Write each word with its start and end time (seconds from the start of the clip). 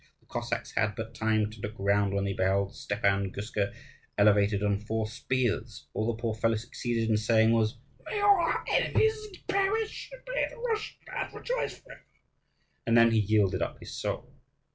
The 0.19 0.25
Cossacks 0.25 0.71
had 0.71 0.95
but 0.95 1.13
time 1.13 1.51
to 1.51 1.61
look 1.61 1.75
round 1.77 2.11
when 2.11 2.23
they 2.23 2.33
beheld 2.33 2.73
Stepan 2.75 3.31
Guska 3.31 3.71
elevated 4.17 4.63
on 4.63 4.79
four 4.79 5.05
spears. 5.05 5.85
All 5.93 6.07
the 6.07 6.19
poor 6.19 6.33
fellow 6.33 6.55
succeeded 6.55 7.07
in 7.07 7.17
saying 7.17 7.51
was, 7.51 7.77
"May 8.05 8.19
all 8.19 8.35
our 8.41 8.65
enemies 8.67 9.15
perish, 9.47 10.09
and 10.11 10.23
may 10.33 10.47
the 10.49 10.57
Russian 10.57 10.97
land 11.07 11.35
rejoice 11.35 11.77
forever!" 11.77 12.03
and 12.87 12.97
then 12.97 13.11
he 13.11 13.19
yielded 13.19 13.61
up 13.61 13.77
his 13.79 13.93
soul. 13.95 14.33